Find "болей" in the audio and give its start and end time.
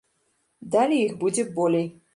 1.61-1.87